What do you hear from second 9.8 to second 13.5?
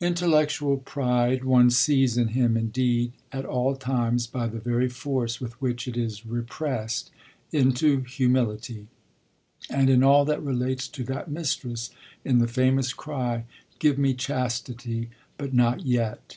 in all that relates to that mistress, in the famous cry: